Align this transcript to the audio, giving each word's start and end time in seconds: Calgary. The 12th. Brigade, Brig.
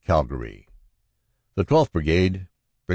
Calgary. 0.03 0.67
The 1.53 1.63
12th. 1.63 1.91
Brigade, 1.91 2.33
Brig. 2.87 2.89